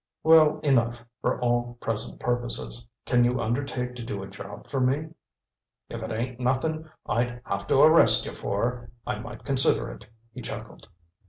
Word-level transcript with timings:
"Well 0.23 0.57
enough, 0.61 1.03
for 1.21 1.39
all 1.41 1.77
present 1.79 2.19
purposes. 2.19 2.87
Can 3.05 3.23
you 3.23 3.39
undertake 3.39 3.93
to 3.97 4.03
do 4.03 4.23
a 4.23 4.27
job 4.27 4.65
for 4.65 4.81
me?" 4.81 5.09
"If 5.89 6.01
it 6.01 6.11
ain't 6.11 6.39
nothing 6.39 6.89
I'd 7.05 7.39
have 7.45 7.67
to 7.67 7.77
arrest 7.81 8.25
you 8.25 8.33
for, 8.33 8.89
I 9.05 9.19
might 9.19 9.45
consider 9.45 9.91
it," 9.91 10.07
he 10.33 10.41
chuckled. 10.41 10.87